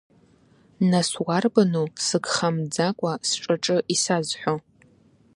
Нас 0.89 1.09
уарбану 1.23 1.87
сыгха 2.05 2.49
мӡакәа 2.55 3.13
сҿаҿы 3.29 3.77
исазҳәо? 3.93 4.55